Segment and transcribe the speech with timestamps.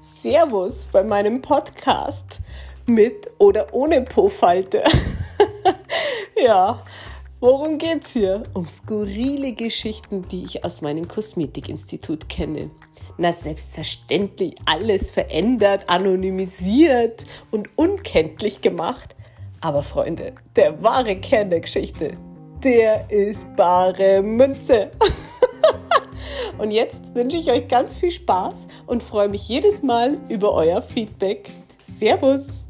[0.00, 2.40] Servus bei meinem Podcast
[2.86, 4.82] mit oder ohne Po-Falte.
[6.42, 6.82] ja,
[7.38, 8.44] worum geht's hier?
[8.54, 12.70] Um skurrile Geschichten, die ich aus meinem Kosmetikinstitut kenne.
[13.18, 19.14] Na, selbstverständlich alles verändert, anonymisiert und unkenntlich gemacht.
[19.60, 22.16] Aber Freunde, der wahre Kern der Geschichte,
[22.64, 24.92] der ist bare Münze.
[26.60, 30.82] Und jetzt wünsche ich euch ganz viel Spaß und freue mich jedes Mal über euer
[30.82, 31.50] Feedback.
[31.86, 32.66] Servus!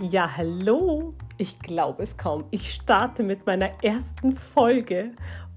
[0.00, 1.14] Ja, hallo!
[1.38, 2.42] Ich glaube es kaum.
[2.50, 5.12] Ich starte mit meiner ersten Folge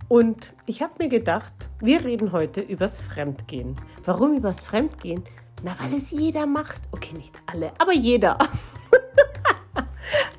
[0.07, 3.75] und ich habe mir gedacht, wir reden heute übers Fremdgehen.
[4.05, 5.23] Warum übers Fremdgehen?
[5.63, 6.79] Na, weil es jeder macht.
[6.91, 8.37] Okay, nicht alle, aber jeder.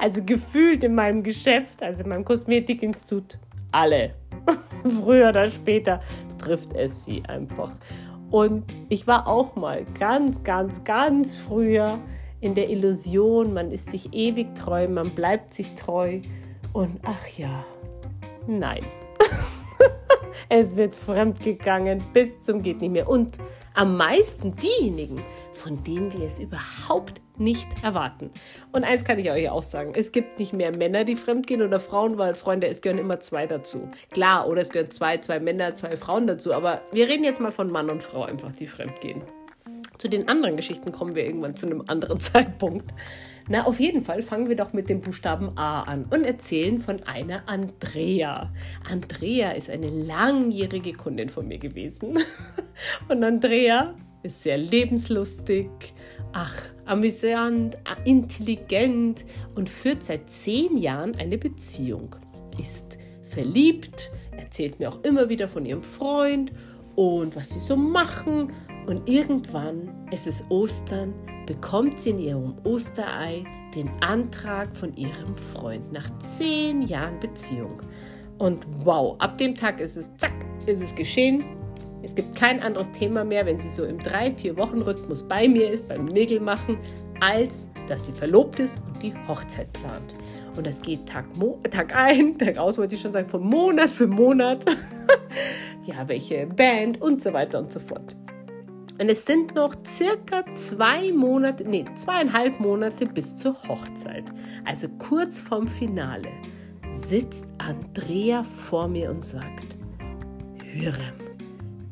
[0.01, 3.39] Also gefühlt in meinem Geschäft, also in meinem Kosmetikinstitut,
[3.71, 4.15] alle.
[5.03, 6.01] Früher oder später
[6.39, 7.71] trifft es sie einfach.
[8.31, 11.99] Und ich war auch mal ganz, ganz, ganz früher
[12.41, 16.21] in der Illusion, man ist sich ewig treu, man bleibt sich treu.
[16.73, 17.65] Und ach ja,
[18.47, 18.83] nein.
[20.49, 23.09] es wird fremdgegangen bis zum geht nicht mehr.
[23.09, 23.39] Und
[23.75, 28.31] am meisten diejenigen, von denen wir es überhaupt nicht erwarten.
[28.73, 31.81] Und eins kann ich euch auch sagen, es gibt nicht mehr Männer, die fremdgehen oder
[31.81, 33.89] Frauen, weil Freunde, es gehören immer zwei dazu.
[34.11, 37.53] Klar, oder es gehören zwei, zwei Männer, zwei Frauen dazu, aber wir reden jetzt mal
[37.53, 39.23] von Mann und Frau einfach, die fremdgehen.
[40.01, 42.95] Zu den anderen Geschichten kommen wir irgendwann zu einem anderen Zeitpunkt.
[43.49, 47.03] Na, auf jeden Fall fangen wir doch mit dem Buchstaben A an und erzählen von
[47.03, 48.51] einer Andrea.
[48.91, 52.19] Andrea ist eine langjährige Kundin von mir gewesen.
[53.09, 55.69] Und Andrea ist sehr lebenslustig,
[56.33, 56.57] ach,
[56.87, 62.17] amüsant, intelligent und führt seit zehn Jahren eine Beziehung.
[62.59, 66.53] Ist verliebt, erzählt mir auch immer wieder von ihrem Freund
[66.97, 68.53] und was sie so machen.
[68.87, 71.15] Und irgendwann, es ist Ostern,
[71.47, 77.81] bekommt sie in ihrem Osterei den Antrag von ihrem Freund nach zehn Jahren Beziehung.
[78.39, 80.33] Und wow, ab dem Tag ist es, zack,
[80.67, 81.45] ist es geschehen.
[82.03, 86.07] Es gibt kein anderes Thema mehr, wenn sie so im 3-4-Wochen-Rhythmus bei mir ist, beim
[86.07, 86.79] Nägelmachen,
[87.21, 90.15] als dass sie verlobt ist und die Hochzeit plant.
[90.57, 93.91] Und das geht Tag, Mo Tag ein, Tag aus, wollte ich schon sagen, von Monat
[93.91, 94.65] für Monat.
[95.85, 98.17] ja, welche Band und so weiter und so fort.
[99.01, 104.25] Und es sind noch circa zwei Monate, nee, zweieinhalb Monate bis zur Hochzeit.
[104.67, 106.29] Also kurz vorm Finale
[106.93, 109.75] sitzt Andrea vor mir und sagt,
[110.71, 111.15] Hürrem,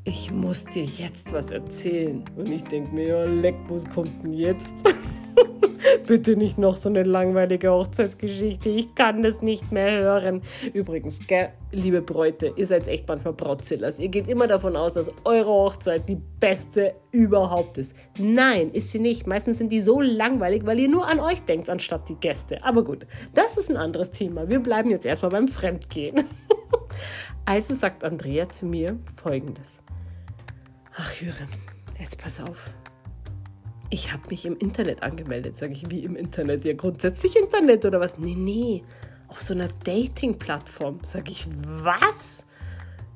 [0.04, 2.22] ich muss dir jetzt was erzählen.
[2.36, 4.84] Und ich denke mir, ja, leck, was kommt denn jetzt?
[6.08, 8.70] Bitte nicht noch so eine langweilige Hochzeitsgeschichte.
[8.70, 10.40] Ich kann das nicht mehr hören.
[10.72, 13.98] Übrigens, gell, liebe Bräute, ihr seid echt manchmal Brautzillers.
[13.98, 17.94] Ihr geht immer davon aus, dass eure Hochzeit die beste überhaupt ist.
[18.18, 19.26] Nein, ist sie nicht.
[19.26, 22.64] Meistens sind die so langweilig, weil ihr nur an euch denkt, anstatt die Gäste.
[22.64, 24.48] Aber gut, das ist ein anderes Thema.
[24.48, 26.24] Wir bleiben jetzt erstmal beim Fremdgehen.
[27.44, 29.82] also sagt Andrea zu mir folgendes.
[30.96, 31.48] Ach, Jürgen,
[31.98, 32.72] jetzt pass auf
[33.90, 35.56] ich habe mich im Internet angemeldet.
[35.56, 36.64] Sage ich, wie im Internet?
[36.64, 38.18] Ja, grundsätzlich Internet oder was?
[38.18, 38.82] Nee, nee,
[39.28, 41.00] auf so einer Dating-Plattform.
[41.04, 42.46] Sage ich, was?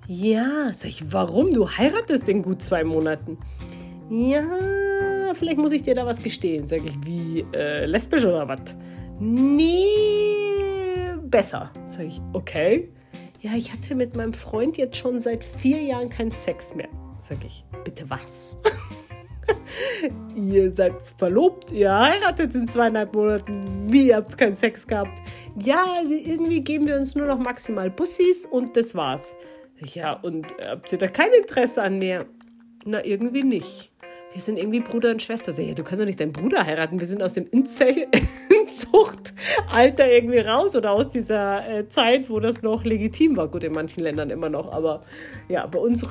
[0.07, 1.51] Ja, sag ich, warum?
[1.51, 3.39] Du heiratest in gut zwei Monaten.
[4.11, 6.67] Ja, vielleicht muss ich dir da was gestehen.
[6.67, 8.61] Sag ich, wie, äh, lesbisch oder was?
[9.21, 9.87] Nee,
[11.23, 11.71] besser.
[11.89, 12.91] Sag ich, okay.
[13.41, 16.89] Ja, ich hatte mit meinem Freund jetzt schon seit vier Jahren keinen Sex mehr.
[17.21, 18.59] Sag ich, bitte was?
[20.37, 25.21] ihr seid verlobt, ihr heiratet in zweieinhalb Monaten, wie ihr habt keinen Sex gehabt.
[25.59, 29.35] Ja, irgendwie geben wir uns nur noch maximal Bussis und das war's.
[29.79, 32.27] Ja, und habt ihr da kein Interesse an mehr?
[32.85, 33.93] Na, irgendwie nicht.
[34.33, 35.53] Wir sind irgendwie Bruder und Schwester.
[35.61, 36.99] Ja, du kannst doch nicht deinen Bruder heiraten.
[36.99, 42.85] Wir sind aus dem Inzuchtalter irgendwie raus oder aus dieser äh, Zeit, wo das noch
[42.85, 43.49] legitim war.
[43.49, 45.03] Gut, in manchen Ländern immer noch, aber
[45.49, 46.07] ja, bei uns,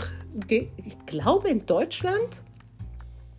[0.50, 2.30] ich glaube in Deutschland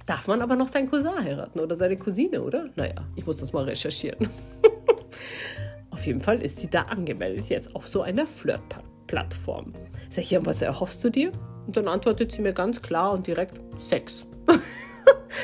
[0.07, 2.69] Darf man aber noch seinen Cousin heiraten oder seine Cousine, oder?
[2.75, 4.29] Naja, ich muss das mal recherchieren.
[5.91, 9.73] auf jeden Fall ist sie da angemeldet, jetzt auf so einer Flirt-Plattform.
[10.11, 11.31] Sag ich, ja, was erhoffst du dir?
[11.67, 14.27] Und dann antwortet sie mir ganz klar und direkt Sex.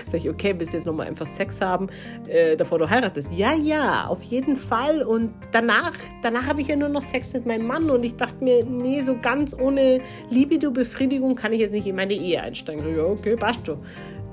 [0.06, 1.88] Sag ich, okay, willst du jetzt nochmal einfach Sex haben,
[2.26, 3.31] äh, bevor du heiratest?
[3.32, 5.02] Ja, ja, auf jeden Fall.
[5.02, 8.43] Und danach, danach habe ich ja nur noch Sex mit meinem Mann und ich dachte
[8.43, 10.00] mir, nee, so ganz ohne
[10.31, 12.96] Libido-Befriedigung kann ich jetzt nicht in meine Ehe einsteigen.
[12.96, 13.78] Ja, okay, passt schon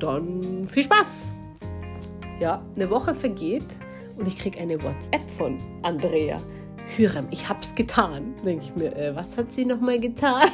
[0.05, 1.31] dann viel Spaß.
[2.39, 3.65] Ja, eine Woche vergeht
[4.17, 6.39] und ich kriege eine WhatsApp von Andrea.
[6.95, 8.35] Hürrem, ich hab's getan.
[8.45, 10.49] Denke ich mir, äh, was hat sie nochmal getan?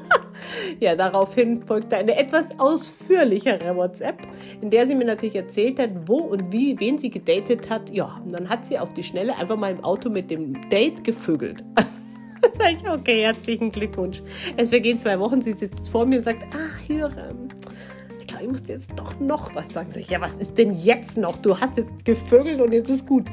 [0.80, 4.26] ja, daraufhin folgte eine etwas ausführlichere WhatsApp,
[4.62, 7.90] in der sie mir natürlich erzählt hat, wo und wie, wen sie gedatet hat.
[7.90, 11.04] Ja, und dann hat sie auf die Schnelle einfach mal im Auto mit dem Date
[11.04, 11.62] gevögelt.
[12.58, 14.22] sag ich, okay, herzlichen Glückwunsch.
[14.56, 17.48] Es vergehen zwei Wochen, sie sitzt vor mir und sagt, ah, Hürrem,
[18.42, 19.90] ich glaube, ich muss dir jetzt doch noch was sagen.
[19.90, 21.38] Sag ich, ja, was ist denn jetzt noch?
[21.38, 23.28] Du hast jetzt gevögelt und jetzt ist gut.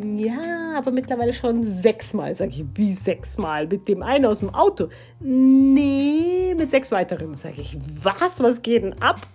[0.00, 2.34] Ja, aber mittlerweile schon sechsmal.
[2.34, 3.66] Sag ich, wie sechsmal?
[3.66, 4.88] Mit dem einen aus dem Auto?
[5.20, 7.34] Nee, mit sechs weiteren.
[7.36, 8.40] Sag ich, was?
[8.40, 9.26] Was geht denn ab?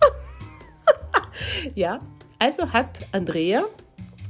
[1.75, 1.99] ja,
[2.39, 3.65] also hat Andrea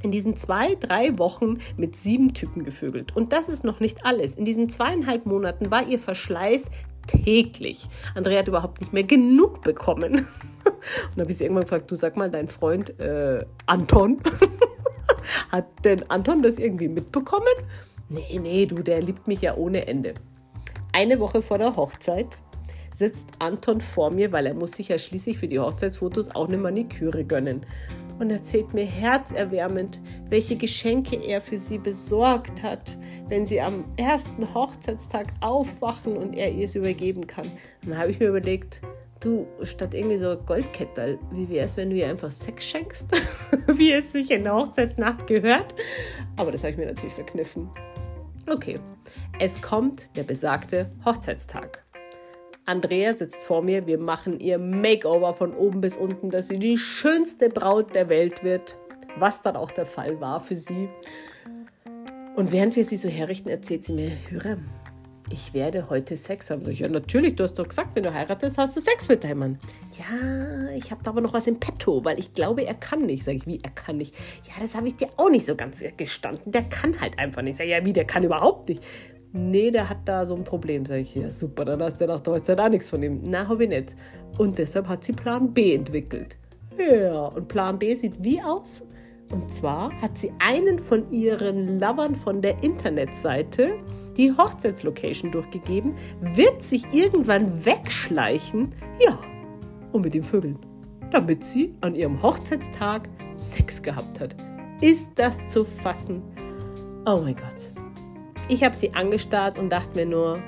[0.02, 3.16] in diesen zwei, drei Wochen mit sieben Typen gevögelt.
[3.16, 4.36] Und das ist noch nicht alles.
[4.36, 6.66] In diesen zweieinhalb Monaten war ihr Verschleiß
[7.08, 7.88] täglich.
[8.16, 10.28] Andrea hat überhaupt nicht mehr genug bekommen.
[11.14, 14.20] Und habe ich sie irgendwann gefragt, du sag mal, dein Freund äh, Anton,
[15.50, 17.54] hat denn Anton das irgendwie mitbekommen?
[18.10, 20.14] Nee, nee, du, der liebt mich ja ohne Ende.
[20.92, 22.38] Eine Woche vor der Hochzeit
[22.94, 26.58] sitzt Anton vor mir, weil er muss sich ja schließlich für die Hochzeitsfotos auch eine
[26.58, 27.66] Maniküre gönnen.
[28.20, 32.96] Und erzählt mir herzerwärmend, welche Geschenke er für sie besorgt hat,
[33.28, 37.52] wenn sie am ersten Hochzeitstag aufwachen und er ihr es übergeben kann.
[37.84, 38.82] Dann habe ich mir überlegt,
[39.24, 43.08] du, statt irgendwie so Goldkettel, wie wäre es, wenn du ihr einfach Sex schenkst?
[43.68, 45.76] wie es sich in der Hochzeitsnacht gehört.
[46.36, 47.70] Aber das habe ich mir natürlich verkniffen.
[48.50, 48.80] Okay,
[49.40, 51.84] es kommt der besagte Hochzeitstag.
[52.66, 56.78] Andrea sitzt vor mir, wir machen ihr Makeover von oben bis unten, dass sie die
[56.78, 58.78] schönste Braut der Welt wird,
[59.18, 60.90] was dann auch der Fall war für sie.
[62.36, 64.66] Und während wir sie so herrichten, erzählt sie mir, Hürrem,
[65.34, 66.70] ich werde heute Sex haben.
[66.70, 69.40] Ich, ja, natürlich, du hast doch gesagt, wenn du heiratest, hast du Sex mit deinem
[69.40, 69.60] Mann.
[69.98, 73.24] Ja, ich habe da aber noch was im Petto, weil ich glaube, er kann nicht.
[73.24, 74.14] Sag ich, wie, er kann nicht?
[74.48, 76.52] Ja, das habe ich dir auch nicht so ganz gestanden.
[76.52, 77.58] Der kann halt einfach nicht.
[77.58, 78.84] Sag ich, ja, wie, der kann überhaupt nicht.
[79.32, 80.86] Nee, der hat da so ein Problem.
[80.86, 83.22] Sag ich, ja, super, dann hast du nach der Hochzeit auch nichts von ihm.
[83.26, 83.96] Na, habe ich nicht.
[84.38, 86.38] Und deshalb hat sie Plan B entwickelt.
[86.78, 88.84] Ja, und Plan B sieht wie aus?
[89.32, 93.80] Und zwar hat sie einen von ihren Lovern von der Internetseite
[94.18, 99.18] die Hochzeitslocation durchgegeben, wird sich irgendwann wegschleichen, ja,
[99.92, 100.58] und mit dem Vögeln,
[101.12, 104.36] damit sie an ihrem Hochzeitstag Sex gehabt hat.
[104.82, 106.22] Ist das zu fassen?
[107.06, 107.46] Oh mein Gott.
[108.50, 110.40] Ich habe sie angestarrt und dachte mir nur,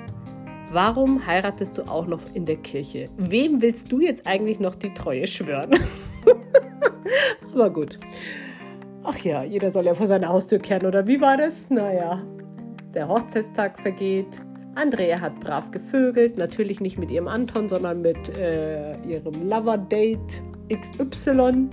[0.72, 3.10] warum heiratest du auch noch in der Kirche?
[3.18, 5.72] Wem willst du jetzt eigentlich noch die Treue schwören?
[7.54, 8.00] Aber gut.
[9.04, 11.70] Ach ja, jeder soll ja vor seiner Haustür kehren, oder wie war das?
[11.70, 12.22] Naja,
[12.96, 14.28] der Hochzeitstag vergeht.
[14.76, 21.70] Andrea hat brav gevögelt, natürlich nicht mit ihrem Anton, sondern mit äh, ihrem Lover-Date XY.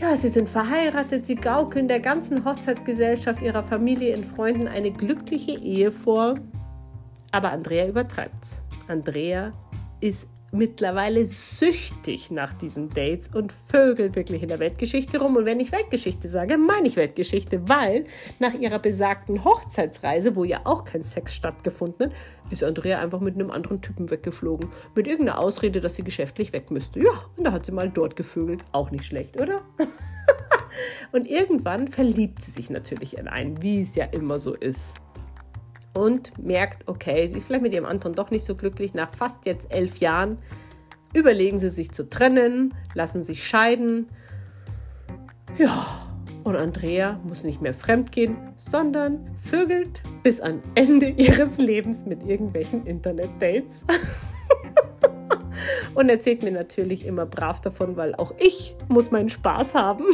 [0.00, 5.52] Ja, sie sind verheiratet, sie gaukeln der ganzen Hochzeitsgesellschaft, ihrer Familie, ihren Freunden eine glückliche
[5.52, 6.34] Ehe vor.
[7.30, 8.64] Aber Andrea übertreibt's.
[8.88, 9.52] Andrea
[10.00, 15.36] ist mittlerweile süchtig nach diesen Dates und vögelt wirklich in der Weltgeschichte rum.
[15.36, 18.04] Und wenn ich Weltgeschichte sage, meine ich Weltgeschichte, weil
[18.38, 23.34] nach ihrer besagten Hochzeitsreise, wo ja auch kein Sex stattgefunden hat, ist Andrea einfach mit
[23.34, 24.68] einem anderen Typen weggeflogen.
[24.94, 27.00] Mit irgendeiner Ausrede, dass sie geschäftlich weg müsste.
[27.00, 28.62] Ja, und da hat sie mal dort gevögelt.
[28.72, 29.62] Auch nicht schlecht, oder?
[31.12, 35.00] und irgendwann verliebt sie sich natürlich in einen, wie es ja immer so ist
[35.94, 38.94] und merkt, okay, sie ist vielleicht mit ihrem Anton doch nicht so glücklich.
[38.94, 40.38] Nach fast jetzt elf Jahren
[41.14, 44.08] überlegen sie sich zu trennen, lassen sich scheiden.
[45.58, 46.08] Ja,
[46.44, 52.86] und Andrea muss nicht mehr fremdgehen, sondern vögelt bis an Ende ihres Lebens mit irgendwelchen
[52.86, 53.84] Internet-Dates.
[55.94, 60.04] und erzählt mir natürlich immer brav davon, weil auch ich muss meinen Spaß haben.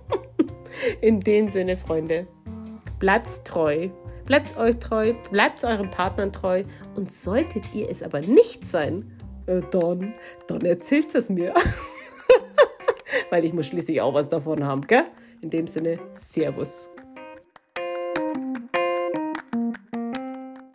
[1.00, 2.26] In dem Sinne, Freunde,
[2.98, 3.90] bleibt treu
[4.24, 6.64] Bleibt euch treu, bleibt eurem Partnern treu
[6.94, 9.10] und solltet ihr es aber nicht sein,
[9.46, 10.14] äh, dann,
[10.46, 11.54] dann erzählt es mir.
[13.30, 15.04] Weil ich muss schließlich auch was davon haben, gell?
[15.40, 16.91] In dem Sinne, Servus.